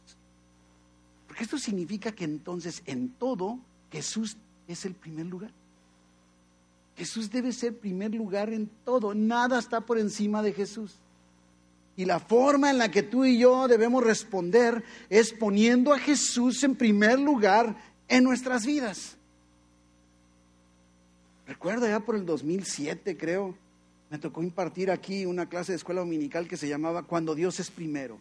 [1.27, 3.59] Porque esto significa que entonces en todo
[3.91, 4.35] Jesús
[4.67, 5.51] es el primer lugar.
[6.97, 9.13] Jesús debe ser primer lugar en todo.
[9.13, 10.95] Nada está por encima de Jesús.
[11.99, 16.63] Y la forma en la que tú y yo debemos responder es poniendo a Jesús
[16.63, 17.75] en primer lugar
[18.07, 19.17] en nuestras vidas.
[21.45, 23.53] Recuerdo ya por el 2007, creo,
[24.09, 27.69] me tocó impartir aquí una clase de escuela dominical que se llamaba Cuando Dios es
[27.69, 28.17] primero.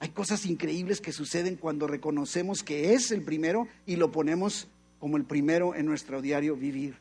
[0.00, 4.66] Hay cosas increíbles que suceden cuando reconocemos que es el primero y lo ponemos
[4.98, 6.96] como el primero en nuestro diario vivir,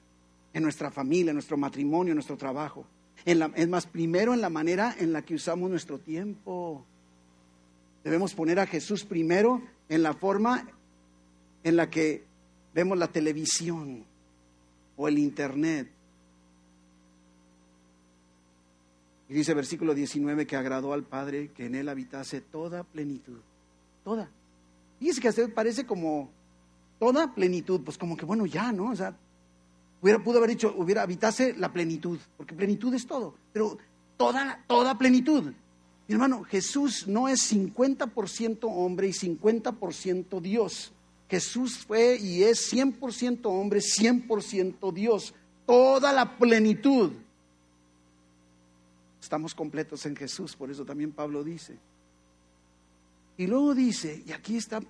[0.53, 2.85] en nuestra familia, en nuestro matrimonio, en nuestro trabajo.
[3.25, 6.85] Es más, primero en la manera en la que usamos nuestro tiempo.
[8.03, 10.67] Debemos poner a Jesús primero en la forma
[11.63, 12.23] en la que
[12.73, 14.05] vemos la televisión,
[14.97, 15.89] o el Internet.
[19.29, 23.39] Y dice versículo 19 que agradó al Padre que en él habitase toda plenitud.
[24.03, 24.29] Toda.
[24.99, 26.29] Es que a parece como
[26.99, 28.91] toda plenitud, pues como que bueno, ya, ¿no?
[28.91, 29.15] O sea,
[30.01, 33.77] hubiera, pudo haber dicho, hubiera habitase la plenitud, porque plenitud es todo, pero
[34.17, 35.53] toda, toda plenitud.
[36.07, 40.93] Mi hermano, Jesús no es 50% hombre y 50% Dios.
[41.29, 45.33] Jesús fue y es 100% hombre, 100% Dios,
[45.65, 47.11] toda la plenitud.
[49.21, 51.77] Estamos completos en Jesús, por eso también Pablo dice.
[53.37, 54.81] Y luego dice, y aquí está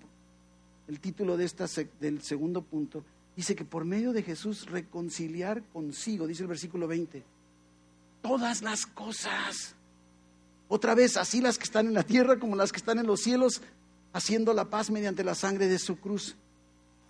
[0.88, 1.66] el título de esta,
[2.00, 3.04] del segundo punto,
[3.38, 7.24] dice que por medio de Jesús reconciliar consigo, dice el versículo 20,
[8.24, 9.76] todas las cosas.
[10.68, 13.22] Otra vez, así las que están en la tierra como las que están en los
[13.22, 13.62] cielos,
[14.12, 16.36] haciendo la paz mediante la sangre de su cruz.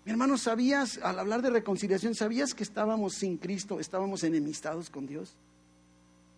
[0.03, 5.07] Mi hermano, ¿sabías, al hablar de reconciliación, sabías que estábamos sin Cristo, estábamos enemistados con
[5.07, 5.33] Dios?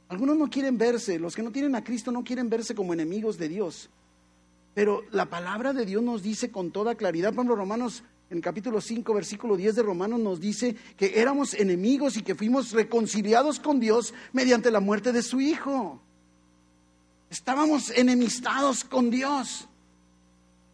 [0.07, 3.39] Algunos no quieren verse, los que no tienen a Cristo no quieren verse como enemigos
[3.39, 3.89] de Dios.
[4.75, 8.79] Pero la palabra de Dios nos dice con toda claridad, ejemplo, Romanos en el capítulo
[8.79, 13.79] 5, versículo 10 de Romanos nos dice que éramos enemigos y que fuimos reconciliados con
[13.79, 15.99] Dios mediante la muerte de su Hijo.
[17.31, 19.67] Estábamos enemistados con Dios.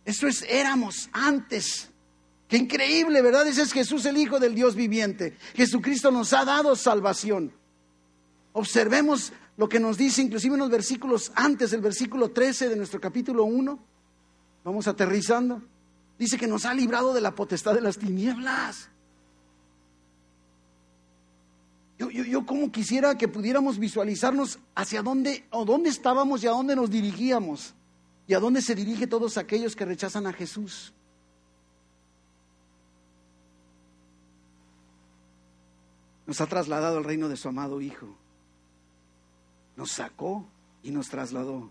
[0.04, 1.90] Eso es, éramos antes.
[2.50, 3.48] Qué increíble, ¿verdad?
[3.48, 5.38] Ese es Jesús el Hijo del Dios viviente.
[5.56, 7.54] Jesucristo nos ha dado salvación.
[8.52, 13.46] Observemos lo que nos dice inclusive unos versículos antes, el versículo 13 de nuestro capítulo
[13.46, 13.80] 1.
[14.66, 15.62] Vamos aterrizando.
[16.18, 18.90] Dice que nos ha librado de la potestad de las tinieblas.
[21.98, 26.52] Yo, yo, yo como quisiera que pudiéramos visualizarnos hacia dónde o dónde estábamos y a
[26.52, 27.74] dónde nos dirigíamos
[28.28, 30.94] y a dónde se dirige todos aquellos que rechazan a Jesús.
[36.26, 38.16] Nos ha trasladado al reino de su amado Hijo.
[39.76, 40.48] Nos sacó
[40.82, 41.70] y nos trasladó.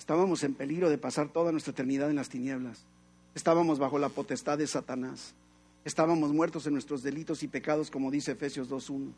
[0.00, 2.86] Estábamos en peligro de pasar toda nuestra eternidad en las tinieblas.
[3.34, 5.34] Estábamos bajo la potestad de Satanás.
[5.84, 9.12] Estábamos muertos en nuestros delitos y pecados, como dice Efesios 2.1.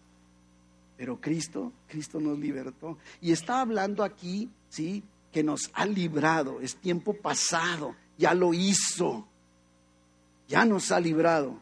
[0.97, 2.99] Pero Cristo, Cristo nos libertó.
[3.21, 5.05] Y está hablando aquí, ¿sí?
[5.31, 6.61] Que nos ha librado.
[6.61, 7.95] Es tiempo pasado.
[8.19, 9.25] Ya lo hizo.
[10.49, 11.61] Ya nos ha librado.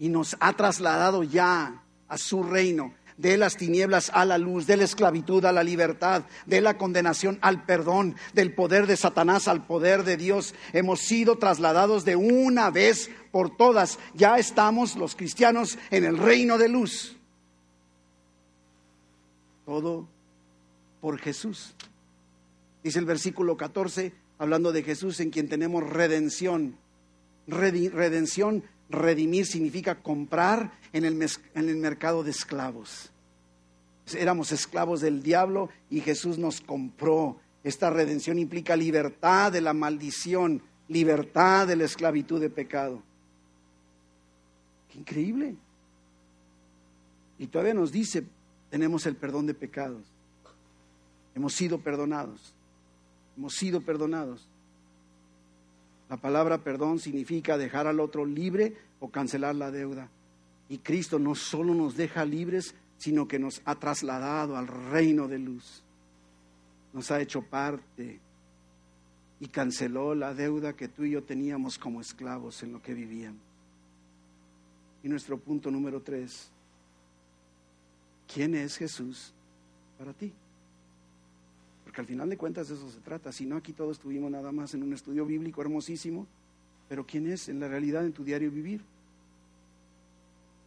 [0.00, 4.78] Y nos ha trasladado ya a su reino de las tinieblas a la luz, de
[4.78, 9.66] la esclavitud a la libertad, de la condenación al perdón, del poder de Satanás al
[9.66, 10.54] poder de Dios.
[10.72, 13.98] Hemos sido trasladados de una vez por todas.
[14.14, 17.16] Ya estamos los cristianos en el reino de luz.
[19.66, 20.08] Todo
[21.02, 21.74] por Jesús.
[22.82, 26.76] Dice el versículo 14, hablando de Jesús en quien tenemos redención.
[27.46, 31.22] Redención Redimir significa comprar en el,
[31.54, 33.09] en el, mercado de esclavos.
[34.14, 37.38] Éramos esclavos del diablo y Jesús nos compró.
[37.62, 43.02] Esta redención implica libertad de la maldición, libertad de la esclavitud de pecado.
[44.90, 45.56] Qué increíble.
[47.38, 48.24] Y todavía nos dice,
[48.70, 50.02] tenemos el perdón de pecados.
[51.34, 52.54] Hemos sido perdonados.
[53.36, 54.48] Hemos sido perdonados.
[56.08, 60.10] La palabra perdón significa dejar al otro libre o cancelar la deuda.
[60.68, 65.38] Y Cristo no solo nos deja libres, sino que nos ha trasladado al reino de
[65.38, 65.82] luz.
[66.92, 68.20] Nos ha hecho parte
[69.40, 73.40] y canceló la deuda que tú y yo teníamos como esclavos en lo que vivíamos.
[75.02, 76.50] Y nuestro punto número tres,
[78.32, 79.32] ¿quién es Jesús
[79.98, 80.30] para ti?
[81.84, 83.32] Porque al final de cuentas de eso se trata.
[83.32, 86.26] Si no, aquí todos estuvimos nada más en un estudio bíblico hermosísimo,
[86.86, 88.82] pero ¿quién es en la realidad en tu diario vivir?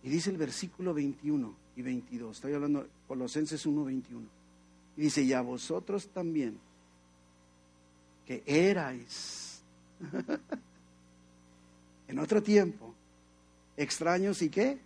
[0.02, 4.28] Y dice el versículo 21 y 22, estoy hablando Colosenses 1, 21.
[4.98, 6.58] Y dice, y a vosotros también,
[8.26, 9.62] que erais
[12.08, 12.94] en otro tiempo,
[13.76, 14.80] extraños y qué?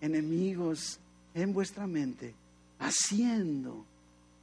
[0.00, 0.98] Enemigos
[1.34, 2.34] en vuestra mente,
[2.78, 3.84] haciendo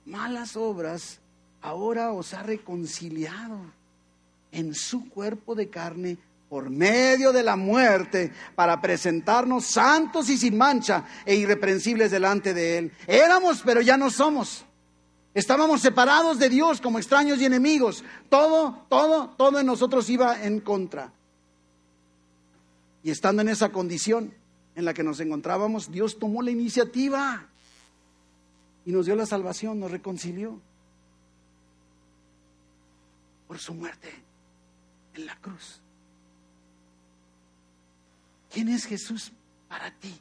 [0.06, 1.20] malas obras
[1.62, 3.60] ahora os ha reconciliado
[4.52, 6.18] en su cuerpo de carne
[6.52, 12.78] por medio de la muerte para presentarnos santos y sin mancha e irreprensibles delante de
[12.78, 12.92] Él.
[13.08, 14.66] Éramos, pero ya no somos.
[15.34, 18.04] Estábamos separados de Dios como extraños y enemigos.
[18.28, 21.14] Todo, todo, todo en nosotros iba en contra.
[23.02, 24.34] Y estando en esa condición
[24.76, 27.48] en la que nos encontrábamos, Dios tomó la iniciativa
[28.84, 30.60] y nos dio la salvación, nos reconcilió
[33.48, 34.10] por su muerte
[35.14, 35.82] en la cruz.
[38.52, 39.32] ¿Quién es Jesús
[39.68, 40.14] para ti?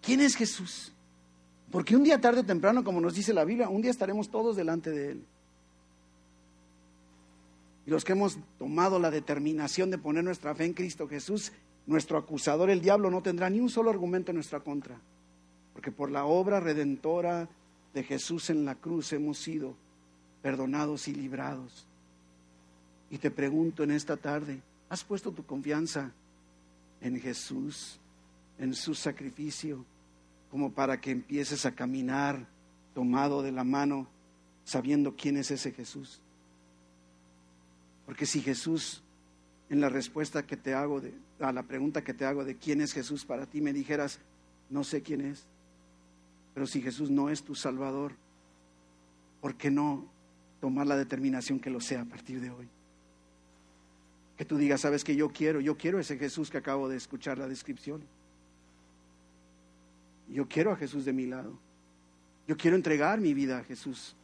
[0.00, 0.92] ¿Quién es Jesús?
[1.70, 4.56] Porque un día tarde o temprano, como nos dice la Biblia, un día estaremos todos
[4.56, 5.24] delante de Él.
[7.86, 11.52] Y los que hemos tomado la determinación de poner nuestra fe en Cristo Jesús,
[11.86, 14.96] nuestro acusador, el diablo, no tendrá ni un solo argumento en nuestra contra.
[15.72, 17.48] Porque por la obra redentora
[17.92, 19.74] de Jesús en la cruz hemos sido
[20.42, 21.86] perdonados y librados.
[23.10, 26.12] Y te pregunto en esta tarde, ¿has puesto tu confianza
[27.06, 27.98] en Jesús,
[28.58, 29.84] en su sacrificio,
[30.50, 32.46] como para que empieces a caminar
[32.94, 34.08] tomado de la mano,
[34.64, 36.20] sabiendo quién es ese Jesús?
[38.04, 39.02] Porque si Jesús,
[39.68, 41.02] en la respuesta que te hago
[41.40, 44.18] a la pregunta que te hago de quién es Jesús para ti, me dijeras,
[44.70, 45.46] no sé quién es,
[46.54, 48.12] pero si Jesús no es tu Salvador,
[49.40, 50.06] ¿por qué no
[50.60, 52.68] tomar la determinación que lo sea a partir de hoy?
[54.36, 57.38] Que tú digas, sabes que yo quiero, yo quiero ese Jesús que acabo de escuchar
[57.38, 58.02] la descripción.
[60.28, 61.58] Yo quiero a Jesús de mi lado.
[62.46, 64.14] Yo quiero entregar mi vida a Jesús.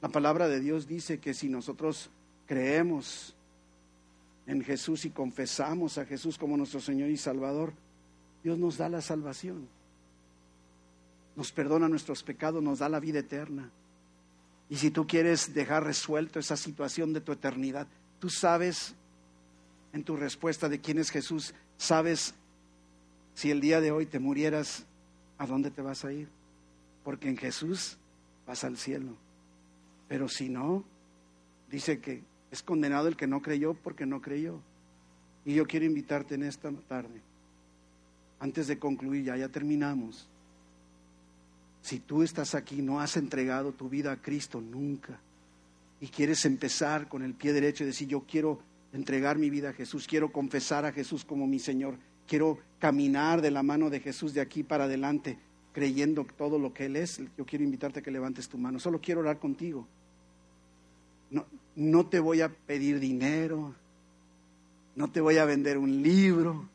[0.00, 2.10] La palabra de Dios dice que si nosotros
[2.46, 3.34] creemos
[4.46, 7.72] en Jesús y confesamos a Jesús como nuestro Señor y Salvador,
[8.42, 9.68] Dios nos da la salvación.
[11.36, 13.70] Nos perdona nuestros pecados, nos da la vida eterna.
[14.70, 17.86] Y si tú quieres dejar resuelto esa situación de tu eternidad,
[18.18, 18.94] tú sabes
[19.92, 22.34] en tu respuesta de quién es Jesús, sabes
[23.34, 24.84] si el día de hoy te murieras,
[25.38, 26.28] ¿a dónde te vas a ir?
[27.04, 27.96] Porque en Jesús
[28.46, 29.14] vas al cielo.
[30.08, 30.84] Pero si no,
[31.70, 34.60] dice que es condenado el que no creyó porque no creyó.
[35.44, 37.20] Y yo quiero invitarte en esta tarde,
[38.40, 40.28] antes de concluir, ya, ya terminamos.
[41.82, 45.18] Si tú estás aquí, no has entregado tu vida a Cristo nunca
[46.00, 48.60] y quieres empezar con el pie derecho y decir, yo quiero
[48.92, 53.50] entregar mi vida a Jesús, quiero confesar a Jesús como mi Señor, quiero caminar de
[53.50, 55.38] la mano de Jesús de aquí para adelante,
[55.72, 59.00] creyendo todo lo que Él es, yo quiero invitarte a que levantes tu mano, solo
[59.00, 59.86] quiero orar contigo.
[61.30, 61.44] No,
[61.76, 63.74] no te voy a pedir dinero,
[64.96, 66.68] no te voy a vender un libro,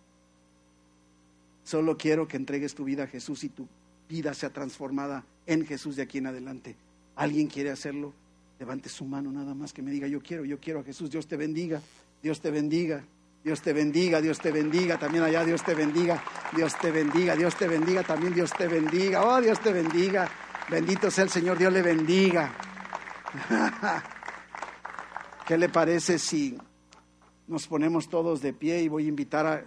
[1.64, 3.68] solo quiero que entregues tu vida a Jesús y tu
[4.08, 6.76] vida sea transformada en Jesús de aquí en adelante.
[7.16, 8.14] ¿Alguien quiere hacerlo?
[8.60, 11.28] Levante su mano nada más que me diga, yo quiero, yo quiero a Jesús, Dios
[11.28, 11.82] te bendiga,
[12.22, 13.04] Dios te bendiga,
[13.44, 16.24] Dios te bendiga, Dios te bendiga, también allá Dios te bendiga,
[16.56, 20.30] Dios te bendiga, Dios te bendiga, también Dios te bendiga, oh Dios te bendiga,
[20.70, 22.54] bendito sea el Señor, Dios le bendiga.
[25.48, 26.58] ¿Qué le parece si
[27.48, 29.66] nos ponemos todos de pie y voy a invitar a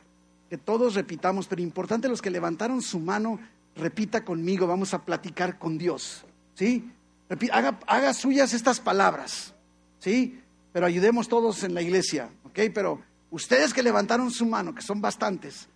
[0.49, 3.39] que todos repitamos, pero importante los que levantaron su mano,
[3.75, 6.25] repita conmigo, vamos a platicar con Dios,
[6.55, 6.91] ¿sí?
[7.29, 9.53] Haga, haga suyas estas palabras,
[9.99, 10.41] ¿sí?
[10.73, 12.61] Pero ayudemos todos en la iglesia, ¿ok?
[12.73, 15.69] Pero ustedes que levantaron su mano, que son bastantes,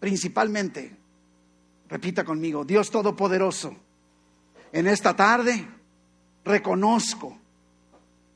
[0.00, 0.96] principalmente,
[1.88, 3.76] repita conmigo, Dios Todopoderoso,
[4.72, 5.68] en esta tarde
[6.44, 7.38] reconozco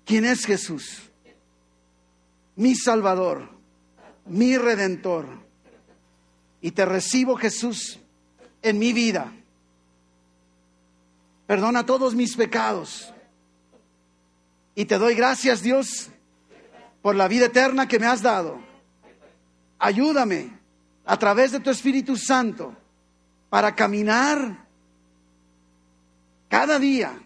[0.05, 1.11] quién es Jesús,
[2.57, 3.49] mi Salvador,
[4.27, 5.27] mi Redentor,
[6.61, 7.99] y te recibo Jesús
[8.63, 9.33] en mi vida.
[11.49, 13.11] Perdona todos mis pecados.
[14.75, 16.11] Y te doy gracias, Dios,
[17.01, 18.61] por la vida eterna que me has dado.
[19.79, 20.53] Ayúdame
[21.07, 22.77] a través de tu Espíritu Santo
[23.49, 24.67] para caminar
[26.51, 27.19] cada día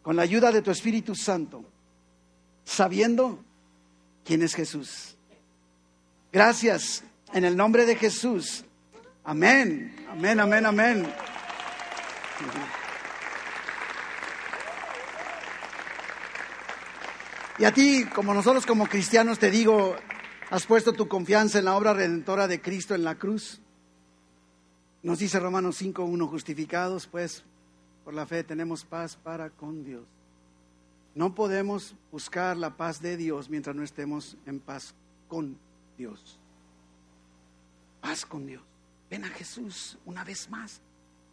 [0.00, 1.62] con la ayuda de tu Espíritu Santo,
[2.64, 3.44] sabiendo
[4.24, 5.18] quién es Jesús.
[6.32, 7.04] Gracias
[7.34, 8.64] en el nombre de Jesús.
[9.22, 11.14] Amén, amén, amén, amén.
[17.62, 19.94] Y a ti, como nosotros como cristianos, te digo,
[20.50, 23.60] has puesto tu confianza en la obra redentora de Cristo en la cruz.
[25.04, 27.44] Nos dice Romanos 5.1, justificados pues
[28.04, 30.02] por la fe tenemos paz para con Dios.
[31.14, 34.96] No podemos buscar la paz de Dios mientras no estemos en paz
[35.28, 35.56] con
[35.96, 36.40] Dios.
[38.00, 38.64] Paz con Dios.
[39.08, 40.80] Ven a Jesús una vez más.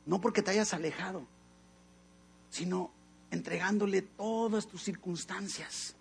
[0.05, 1.25] No porque te hayas alejado,
[2.51, 2.91] sino
[3.31, 5.95] entregándole todas tus circunstancias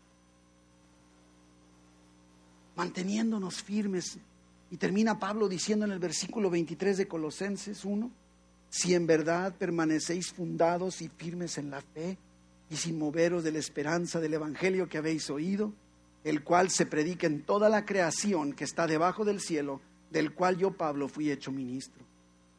[2.79, 4.19] manteniéndonos firmes.
[4.71, 8.11] Y termina Pablo diciendo en el versículo 23 de Colosenses 1,
[8.71, 12.17] si en verdad permanecéis fundados y firmes en la fe
[12.71, 15.73] y sin moveros de la esperanza del Evangelio que habéis oído,
[16.23, 20.57] el cual se predica en toda la creación que está debajo del cielo, del cual
[20.57, 22.05] yo, Pablo, fui hecho ministro.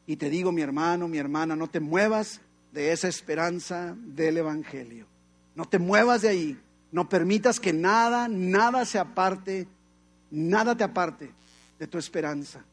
[0.06, 2.42] Y te digo, mi hermano, mi hermana, no te muevas
[2.72, 5.06] de esa esperanza del Evangelio.
[5.54, 6.60] No te muevas de ahí.
[6.92, 9.68] No permitas que nada, nada se aparte
[10.30, 11.32] nada te aparte
[11.78, 12.64] de tu esperanza.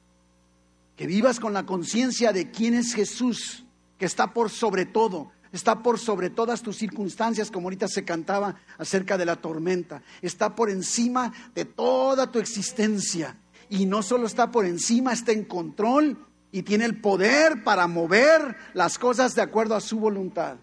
[0.95, 3.66] Que vivas con la conciencia de quién es Jesús,
[3.97, 8.55] que está por sobre todo, está por sobre todas tus circunstancias, como ahorita se cantaba
[8.78, 13.38] acerca de la tormenta, está por encima de toda tu existencia.
[13.70, 18.55] Y no solo está por encima, está en control y tiene el poder para mover
[18.74, 20.58] las cosas de acuerdo a su voluntad.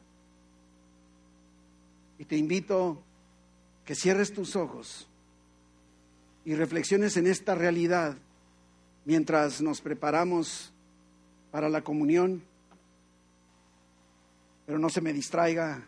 [2.19, 3.03] Y te invito
[3.85, 5.07] que cierres tus ojos
[6.45, 8.17] y reflexiones en esta realidad
[9.05, 10.73] mientras nos preparamos
[11.51, 12.43] para la comunión.
[14.67, 15.87] Pero no se me distraiga.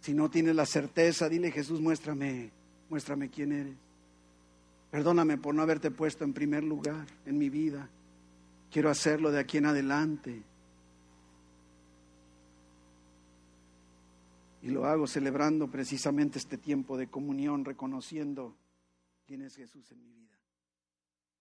[0.00, 2.50] Si no tienes la certeza, dile Jesús, muéstrame,
[2.88, 3.74] muéstrame quién eres.
[4.90, 7.88] Perdóname por no haberte puesto en primer lugar en mi vida.
[8.70, 10.42] Quiero hacerlo de aquí en adelante.
[14.62, 18.56] Y lo hago celebrando precisamente este tiempo de comunión, reconociendo
[19.26, 20.31] quién es Jesús en mi vida.